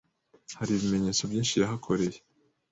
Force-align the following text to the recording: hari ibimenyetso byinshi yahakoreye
hari 0.57 0.71
ibimenyetso 0.75 1.21
byinshi 1.29 1.53
yahakoreye 1.61 2.17